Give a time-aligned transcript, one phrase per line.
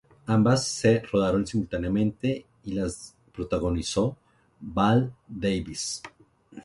[0.25, 4.17] Ambas se rodaron simultáneamente y las protagonizó
[4.59, 6.01] Val Davis.